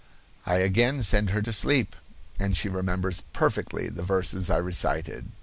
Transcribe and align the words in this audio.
I 0.47 0.55
again 0.55 1.03
send 1.03 1.29
her 1.29 1.43
to 1.43 1.53
sleep, 1.53 1.95
and 2.39 2.57
she 2.57 2.69
remembers 2.69 3.21
perfectly 3.33 3.87
the 3.87 4.01
verses 4.01 4.49
I 4.49 4.57
recited. 4.57 5.29